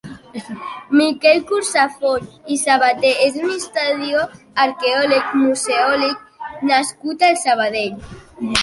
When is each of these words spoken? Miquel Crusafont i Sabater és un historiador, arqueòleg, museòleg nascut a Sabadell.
Miquel 1.01 1.43
Crusafont 1.51 2.25
i 2.55 2.57
Sabater 2.63 3.13
és 3.27 3.37
un 3.43 3.53
historiador, 3.59 4.35
arqueòleg, 4.67 5.37
museòleg 5.45 6.61
nascut 6.75 7.29
a 7.31 7.33
Sabadell. 7.49 8.15